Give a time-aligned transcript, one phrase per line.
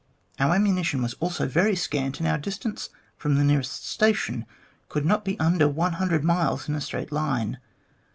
[0.39, 4.47] Our ammunition was also very scant, and our distance from the nearest station
[4.89, 7.59] could not be under one hundred miles in a straight line.